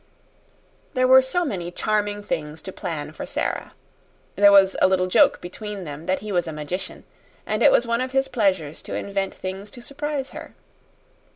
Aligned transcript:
There 0.95 1.07
were 1.07 1.21
so 1.21 1.45
many 1.45 1.69
charming 1.69 2.23
things 2.23 2.63
to 2.63 2.73
plan 2.73 3.11
for 3.11 3.23
Sara. 3.23 3.73
There 4.35 4.51
was 4.51 4.75
a 4.81 4.87
little 4.87 5.05
joke 5.05 5.39
between 5.41 5.83
them 5.83 6.05
that 6.05 6.21
he 6.25 6.31
was 6.31 6.47
a 6.47 6.51
magician, 6.51 7.03
and 7.45 7.61
it 7.61 7.71
was 7.71 7.85
one 7.85 8.01
of 8.01 8.11
his 8.11 8.27
pleasures 8.27 8.81
to 8.81 8.95
invent 8.95 9.31
things 9.31 9.69
to 9.69 9.81
surprise 9.83 10.31
her. 10.31 10.55